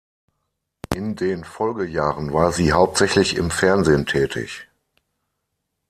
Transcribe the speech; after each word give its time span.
In 0.95 1.15
den 1.15 1.43
Folgejahren 1.43 2.33
war 2.33 2.51
sie 2.51 2.71
hauptsächlich 2.73 3.35
im 3.37 3.51
Fernsehen 3.51 4.07
tätig. 4.07 4.67